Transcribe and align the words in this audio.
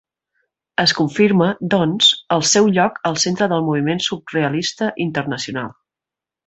Es 0.83 0.93
confirma, 0.99 1.49
doncs, 1.75 2.09
el 2.37 2.43
seu 2.53 2.71
lloc 2.79 2.99
al 3.11 3.21
centre 3.27 3.51
del 3.55 3.65
moviment 3.69 4.05
surrealista 4.09 4.93
internacional. 5.09 5.75